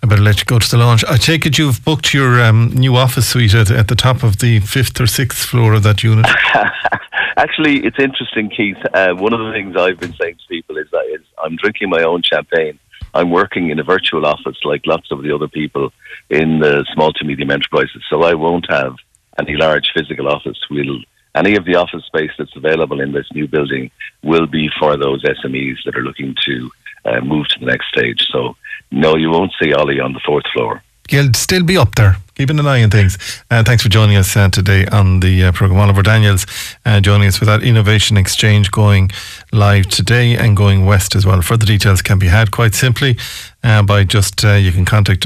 [0.04, 1.04] I better let you go to the launch.
[1.06, 4.38] I take it you've booked your um, new office suite at, at the top of
[4.38, 6.28] the fifth or sixth floor of that unit.
[7.38, 8.78] Actually, it's interesting, Keith.
[8.94, 11.90] Uh, one of the things I've been saying to people is that is I'm drinking
[11.90, 12.80] my own champagne.
[13.14, 15.92] I'm working in a virtual office like lots of the other people
[16.30, 18.96] in the small to medium enterprises, so I won't have
[19.40, 20.60] any large physical office.
[20.70, 21.02] We'll
[21.36, 23.92] any of the office space that's available in this new building
[24.24, 26.72] will be for those SMEs that are looking to
[27.06, 28.28] uh, move to the next stage.
[28.32, 28.56] So,
[28.92, 30.82] no, you won't see Ollie on the fourth floor.
[31.10, 33.18] You'll still be up there, keeping an eye on things.
[33.50, 35.80] Uh, thanks for joining us uh, today on the uh, program.
[35.80, 36.46] Oliver Daniels
[36.86, 39.10] uh, joining us with that innovation exchange going
[39.54, 41.42] live today and going west as well.
[41.42, 43.18] Further details can be had quite simply
[43.64, 45.26] uh, by just uh, you can contact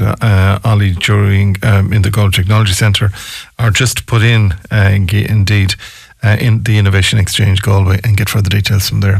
[0.64, 3.10] Ollie during um, in the Gold Technology Centre
[3.58, 5.74] or just put in indeed
[6.22, 9.16] uh, in the Innovation Exchange Galway and get further details from there.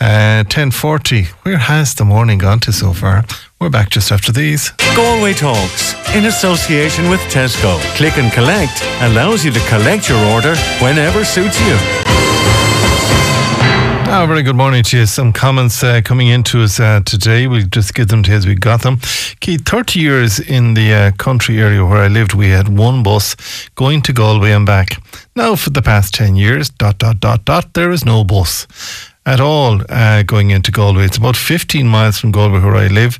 [0.00, 3.24] Uh, 1040, where has the morning gone to so far?
[3.58, 4.70] We're back just after these.
[4.94, 7.80] Galway Talks, in association with Tesco.
[7.96, 11.74] Click and Collect allows you to collect your order whenever suits you.
[14.08, 15.06] Oh, very good morning to you.
[15.06, 17.46] Some comments uh, coming into us uh, today.
[17.46, 18.98] We'll just give them to you as we got them.
[19.40, 23.36] Keith, 30 years in the uh, country area where I lived, we had one bus
[23.74, 25.02] going to Galway and back.
[25.34, 28.66] Now, for the past 10 years, dot, dot, dot, dot, there is no bus
[29.26, 31.04] at all uh, going into Galway.
[31.04, 33.18] It's about 15 miles from Galway where I live.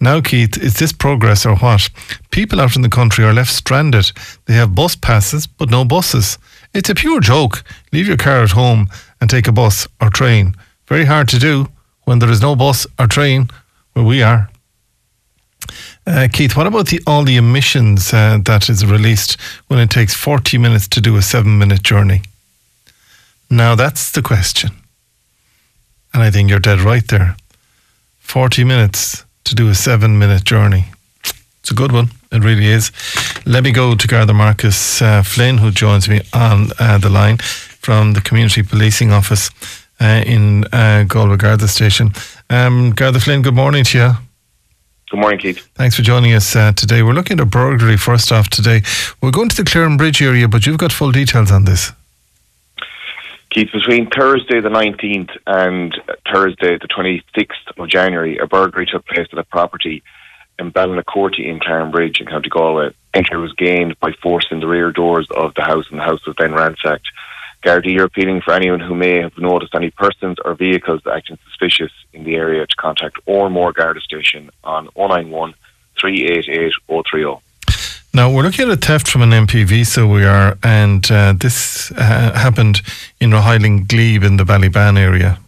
[0.00, 1.88] Now, Keith, is this progress or what?
[2.30, 4.10] People out in the country are left stranded.
[4.46, 6.36] They have bus passes, but no buses.
[6.74, 7.64] It's a pure joke.
[7.92, 8.90] Leave your car at home
[9.20, 10.56] and take a bus or train.
[10.88, 11.68] Very hard to do
[12.04, 13.48] when there is no bus or train
[13.92, 14.50] where we are.
[16.06, 20.12] Uh, Keith, what about the, all the emissions uh, that is released when it takes
[20.12, 22.22] 40 minutes to do a seven minute journey?
[23.48, 24.72] Now, that's the question.
[26.14, 27.36] And I think you're dead right there.
[28.20, 30.86] 40 minutes to do a seven minute journey.
[31.60, 32.10] It's a good one.
[32.30, 32.92] It really is.
[33.46, 37.38] Let me go to Garda Marcus uh, Flynn, who joins me on uh, the line
[37.38, 39.50] from the Community Policing Office
[40.00, 42.12] uh, in uh, Galway Garda Station.
[42.48, 44.12] Um, Garda Flynn, good morning to you.
[45.10, 45.68] Good morning, Keith.
[45.74, 47.02] Thanks for joining us uh, today.
[47.02, 48.82] We're looking at burglary first off today.
[49.20, 51.92] We're going to the Clarenbridge area, but you've got full details on this.
[53.54, 55.94] Keith, between Thursday the 19th and
[56.32, 60.02] Thursday the 26th of January, a burglary took place at a property
[60.58, 62.92] in Ballinacorty in Clarenbridge in County Galway.
[63.14, 66.34] Entry was gained by forcing the rear doors of the house, and the house was
[66.36, 67.06] then ransacked.
[67.62, 71.92] Gardaí are appealing for anyone who may have noticed any persons or vehicles acting suspicious
[72.12, 75.54] in the area to contact Oranmore Garda Station on 091
[76.00, 77.43] 388 030.
[78.16, 81.90] Now, we're looking at a theft from an MPV, so we are, and uh, this
[81.90, 82.80] uh, happened
[83.18, 85.40] in Rohiling Glebe in the Ballybane area.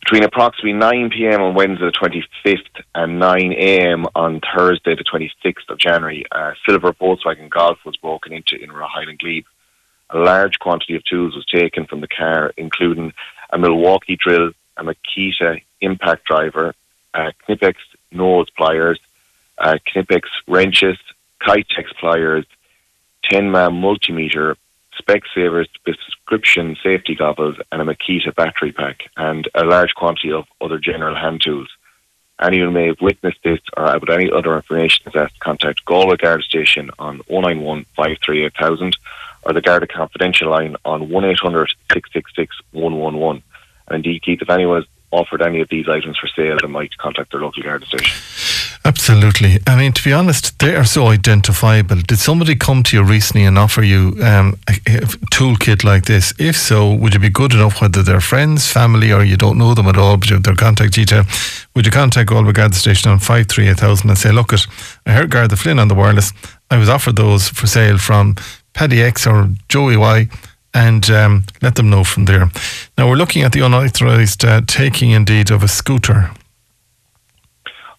[0.00, 5.68] Between approximately 9 pm on Wednesday the 25th and 9 am on Thursday the 26th
[5.68, 9.46] of January, a silver Volkswagen Golf was broken into in Rohiling Glebe.
[10.10, 13.12] A large quantity of tools was taken from the car, including
[13.50, 16.74] a Milwaukee drill, a Makita impact driver,
[17.14, 17.76] uh, Knipex
[18.10, 18.98] nose pliers,
[19.58, 20.98] uh, Knipex wrenches,
[21.40, 22.44] Kytex pliers,
[23.24, 24.56] Tenma multimeter,
[25.00, 30.78] Specsavers prescription safety goggles, and a Makita battery pack, and a large quantity of other
[30.78, 31.68] general hand tools.
[32.40, 36.16] Anyone may have witnessed this or have any other information is asked to contact Galway
[36.16, 38.94] Guard Station on 091 538
[39.44, 43.42] or the Garda Confidential line on 1 800 666 111.
[43.88, 46.96] And indeed, Keith, if anyone has offered any of these items for sale, they might
[46.98, 48.55] contact their local Garda station.
[48.86, 49.58] Absolutely.
[49.66, 51.96] I mean, to be honest, they are so identifiable.
[51.96, 55.00] Did somebody come to you recently and offer you um, a, a
[55.34, 56.32] toolkit like this?
[56.38, 59.74] If so, would you be good enough, whether they're friends, family, or you don't know
[59.74, 61.24] them at all, but you have their contact detail?
[61.74, 64.64] Would you contact Galway Garda Station on 538,000 and say, look, it,
[65.04, 66.32] I heard Garda Flynn on the wireless.
[66.70, 68.36] I was offered those for sale from
[68.72, 70.28] Paddy X or Joey Y
[70.74, 72.52] and um, let them know from there.
[72.96, 76.30] Now we're looking at the unauthorised uh, taking indeed of a scooter.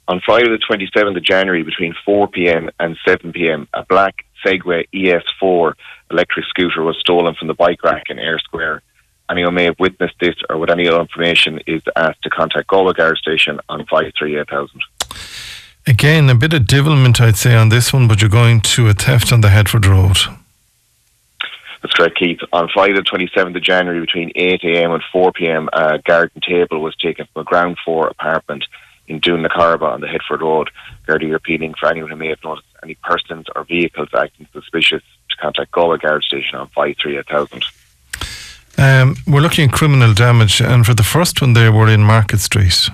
[0.09, 5.73] On Friday the 27th of January between 4pm and 7pm, a black Segway ES4
[6.11, 8.83] electric scooter was stolen from the bike rack in Eyre Square.
[9.29, 12.93] Anyone may have witnessed this or with any other information is asked to contact Galway
[12.93, 14.81] Guard Station on 538,000.
[15.85, 18.93] Again, a bit of devilment, I'd say, on this one, but you're going to a
[18.93, 20.17] theft on the Headford Road.
[21.81, 22.39] That's correct, Keith.
[22.53, 24.91] On Friday, the 27th of January, between 8 a.m.
[24.91, 28.65] and 4 p.m., a garden table was taken from a ground floor apartment
[29.07, 30.69] in Doon-na-Carba on the Headford Road.
[31.07, 35.03] Gardaí are appealing for anyone who may have noticed any persons or vehicles acting suspicious
[35.29, 37.63] to contact Galway Guard Station on 538,000.
[38.79, 42.39] Um, we're looking at criminal damage, and for the first one there, we're in Market
[42.39, 42.89] Street.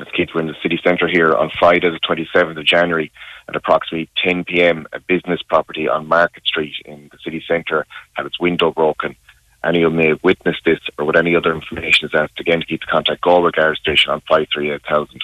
[0.00, 3.10] as kids were in the city centre here on Friday, the 27th of January,
[3.48, 8.26] at approximately 10 p.m., a business property on Market Street in the city centre had
[8.26, 9.16] its window broken.
[9.64, 12.80] Anyone may have witnessed this or with any other information is asked again to keep
[12.80, 15.20] the contact Galway Garda Station on 538,000.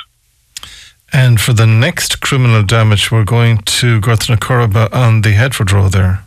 [1.13, 6.25] And for the next criminal damage, we're going to Gortna on the Headford Road there.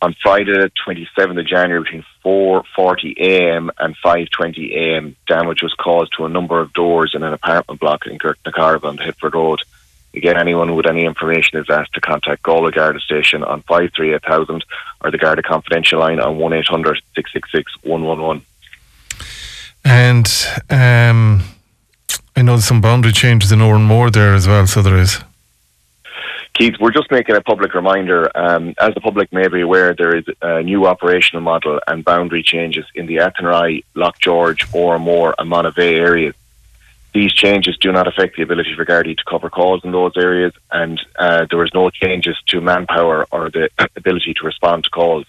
[0.00, 6.28] On Friday, the 27th of January, between 4.40am and 5.20am, damage was caused to a
[6.28, 9.60] number of doors in an apartment block in Gortna on the Headford Road.
[10.14, 14.64] Again, anyone with any information is asked to contact Galway Garda Station on 538,000
[15.02, 18.44] or the Garda Confidential line on 1800 666 111.
[19.84, 20.26] And
[20.70, 21.42] um,
[22.34, 25.18] I know there's some boundary changes in Oranmore there as well, so there is.
[26.54, 28.36] Keith, we're just making a public reminder.
[28.36, 32.42] Um, as the public may be aware, there is a new operational model and boundary
[32.42, 36.34] changes in the Athenry, Loughgeorge, Oranmore, and Monivea areas.
[37.14, 40.52] These changes do not affect the ability for Gardaí to cover calls in those areas,
[40.70, 45.26] and uh, there is no changes to manpower or the ability to respond to calls.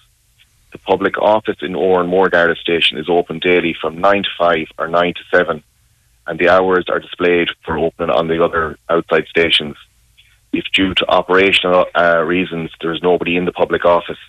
[0.72, 4.88] The public office in Oranmore Garda Station is open daily from 9 to 5 or
[4.88, 5.64] 9 to 7,
[6.28, 9.76] and the hours are displayed for opening on the other outside stations.
[10.52, 14.20] If due to operational uh, reasons there is nobody in the public office,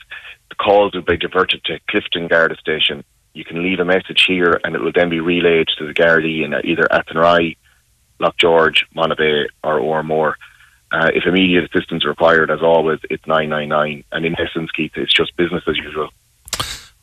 [0.48, 4.60] the calls will be diverted to Clifden Garda Station you can leave a message here
[4.64, 7.56] and it will then be relayed to the Gardaí in either Athenry,
[8.18, 10.34] Loch George, Monivea or Oranmore.
[10.92, 14.04] Uh, if immediate assistance required, as always, it's 999.
[14.10, 16.08] And in essence, Keith, it's just business as usual.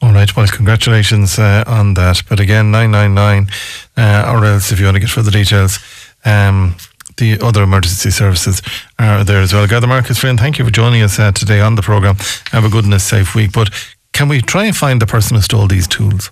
[0.02, 2.22] All right, well, congratulations uh, on that.
[2.30, 3.48] But again, 999,
[3.96, 5.80] uh, or else if you want to get further details,
[6.26, 6.76] um,
[7.18, 8.62] the other emergency services
[9.00, 9.66] are there as well.
[9.66, 12.18] Garda Marcus, friend, thank you for joining us uh, today on the programme.
[12.52, 13.54] Have a good and a safe week.
[13.54, 13.70] But
[14.18, 16.32] can we try and find the person who stole these tools?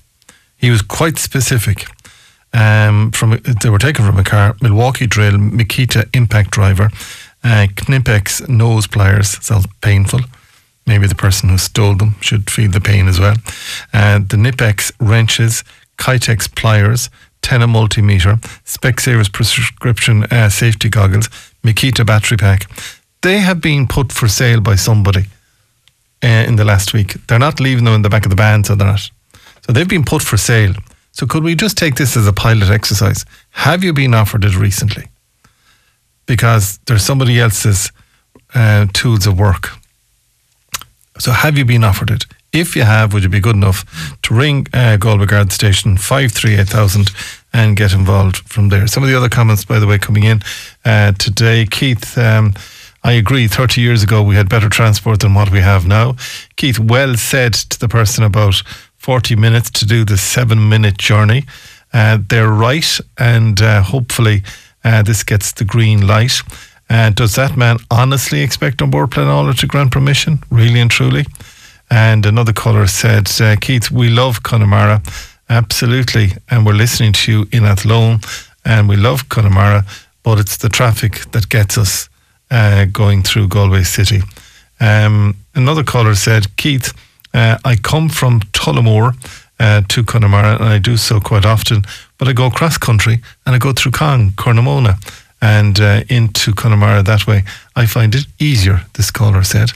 [0.57, 1.85] He was quite specific.
[2.51, 6.89] Um, from they were taken from a car, Milwaukee drill, Makita impact driver,
[7.43, 9.37] uh, Knipex nose pliers.
[9.45, 10.21] Sounds painful.
[10.87, 13.35] Maybe the person who stole them should feel the pain as well.
[13.93, 15.63] Uh, the Knipex wrenches,
[15.99, 17.11] Kytex pliers,
[17.43, 21.29] Tenma multimeter, Specsavers prescription uh, safety goggles,
[21.63, 22.65] Makita battery pack.
[23.21, 25.25] They have been put for sale by somebody
[26.25, 27.13] uh, in the last week.
[27.27, 29.11] They're not leaving them in the back of the van, so they're not.
[29.65, 30.73] So they've been put for sale.
[31.11, 33.25] So could we just take this as a pilot exercise?
[33.51, 35.07] Have you been offered it recently?
[36.25, 37.91] Because there's somebody else's
[38.53, 39.69] uh, tools of work.
[41.19, 42.25] So have you been offered it?
[42.51, 43.85] If you have, would you be good enough
[44.23, 47.11] to ring uh, Galway Guard Station 538000
[47.53, 48.87] and get involved from there?
[48.87, 50.41] Some of the other comments, by the way, coming in
[50.85, 51.65] uh, today.
[51.65, 52.53] Keith, um,
[53.05, 53.47] I agree.
[53.47, 56.15] 30 years ago, we had better transport than what we have now.
[56.55, 58.63] Keith well said to the person about
[58.97, 61.45] 40 minutes to do the seven minute journey.
[61.93, 64.41] Uh, they're right, and uh, hopefully
[64.83, 66.41] uh, this gets the green light.
[66.89, 70.39] Uh, does that man honestly expect An Bord Pleanála to grant permission?
[70.49, 71.27] Really and truly?
[71.91, 75.03] And another caller said, uh, Keith, we love Connemara.
[75.47, 76.31] Absolutely.
[76.49, 78.21] And we're listening to you in Athlone.
[78.65, 79.85] And we love Connemara,
[80.23, 82.09] but it's the traffic that gets us
[82.51, 84.21] uh, going through Galway City.
[84.79, 86.93] Um, another caller said, Keith,
[87.33, 89.13] uh, I come from Tullamore
[89.59, 91.85] uh, to Connemara and I do so quite often,
[92.17, 94.97] but I go cross country and I go through Con, Cornamona
[95.41, 97.43] and uh, into Connemara that way.
[97.75, 99.71] I find it easier, this caller said.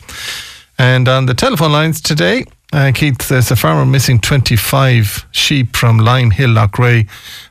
[0.77, 5.97] And on the telephone lines today, uh, Keith, there's a farmer missing 25 sheep from
[5.97, 7.07] Lime Hill, Loughrea.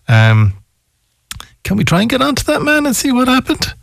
[0.07, 0.55] Um,
[1.65, 3.75] can we try and get onto that man and see what happened?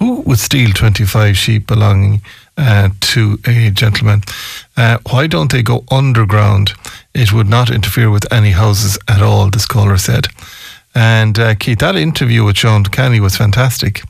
[0.00, 2.22] Who would steal 25 sheep belonging
[2.56, 4.22] uh, to a gentleman?
[4.76, 6.72] Uh, why don't they go underground?
[7.14, 10.28] It would not interfere with any houses at all, the scholar said.
[10.94, 14.02] And uh, Keith, that interview with Seán Canney was fantastic.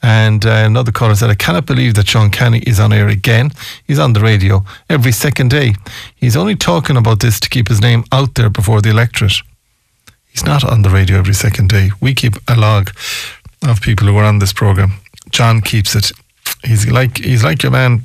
[0.00, 3.50] And uh, another caller said, I cannot believe that Seán Canney is on air again.
[3.84, 5.74] He's on the radio every second day.
[6.14, 9.42] He's only talking about this to keep his name out there before the electorate.
[10.28, 11.90] He's not on the radio every second day.
[12.00, 12.90] We keep a log
[13.66, 14.92] of people who are on this programme.
[15.30, 16.12] John keeps it.
[16.64, 18.04] He's like he's like your man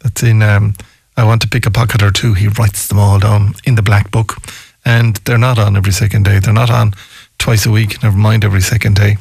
[0.00, 0.42] that's in.
[0.42, 0.74] Um,
[1.16, 2.34] I want to pick a pocket or two.
[2.34, 4.36] He writes them all down in the black book,
[4.84, 6.38] and they're not on every second day.
[6.38, 6.94] They're not on
[7.38, 8.02] twice a week.
[8.02, 9.16] Never mind every second day.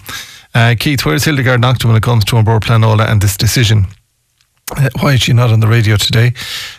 [0.53, 3.85] Uh, Keith, where's Hildegarde Naughton when it comes to An Pleanála and this decision?
[4.75, 6.31] Uh, why is she not on the radio today?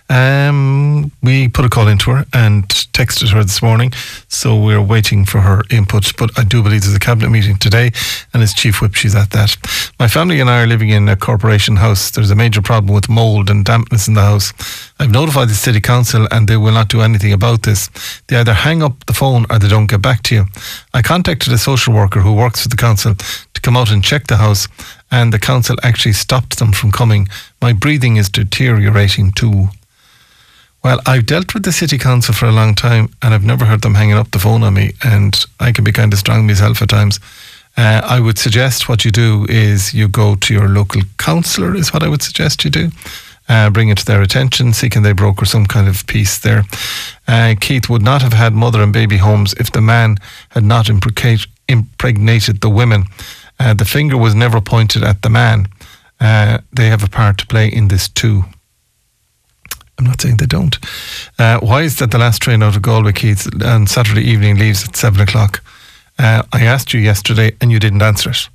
[0.08, 3.92] Um, we put a call into her, and texted her this morning,
[4.28, 6.12] so we're waiting for her input.
[6.16, 7.90] But I do believe there's a cabinet meeting today,
[8.32, 9.56] and as chief whip, she's at that.
[9.98, 12.10] My family and I are living in a corporation house.
[12.10, 14.52] There's a major problem with mould and dampness in the house.
[14.98, 17.88] I've notified the city council, and they will not do anything about this.
[18.26, 20.44] They either hang up the phone or they don't get back to you.
[20.92, 23.14] I contacted a social worker who works for the council
[23.60, 24.68] to come out and check the house,
[25.10, 27.28] and the council actually stopped them from coming.
[27.60, 29.68] My breathing is deteriorating too.
[30.82, 33.82] Well, I've dealt with the city council for a long time, and I've never heard
[33.82, 36.80] them hanging up the phone on me, and I can be kind of strong myself
[36.80, 37.20] at times.
[37.76, 41.92] Uh, I would suggest what you do is you go to your local councillor, is
[41.92, 42.90] what I would suggest you do.
[43.48, 46.62] Uh, bring it to their attention, see can they broker some kind of peace there.
[47.26, 50.16] Uh, Keith would not have had mother and baby homes if the man
[50.50, 53.06] had not impregnated the women.
[53.60, 55.68] Uh, the finger was never pointed at the man.
[56.18, 58.44] Uh, they have a part to play in this too.
[59.98, 60.78] I'm not saying they don't.
[61.38, 64.88] Uh, why is that the last train out of Galway, Keith, on Saturday evening leaves
[64.88, 65.62] at seven o'clock?
[66.18, 68.48] Uh, I asked you yesterday and you didn't answer it.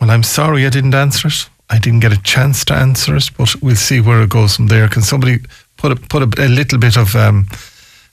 [0.00, 1.48] Well, I'm sorry I didn't answer it.
[1.68, 4.68] I didn't get a chance to answer it, but we'll see where it goes from
[4.68, 4.88] there.
[4.88, 5.40] Can somebody
[5.76, 7.46] put a, put a, a little bit of um,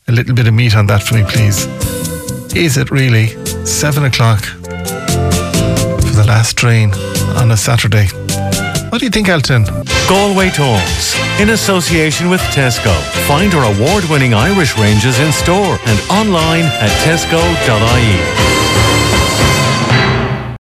[0.08, 2.25] a little bit of meat on that for me, please?
[2.54, 3.28] Is it really
[3.66, 6.94] seven o'clock for the last train
[7.38, 8.08] on a Saturday?
[8.90, 9.66] What do you think, Elton?
[10.08, 12.94] Galway Talks, in association with Tesco.
[13.28, 18.55] Find our award winning Irish ranges in store and online at tesco.ie.